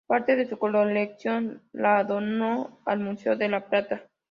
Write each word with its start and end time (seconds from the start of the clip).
Parte 0.07 0.35
de 0.35 0.49
su 0.49 0.57
colección 0.57 1.61
la 1.73 2.03
donó 2.03 2.79
al 2.85 3.01
Museo 3.01 3.35
de 3.35 3.49
La 3.49 3.67
Plata. 3.69 4.07